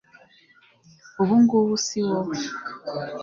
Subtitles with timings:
[1.21, 2.37] ubu ngubu si wowe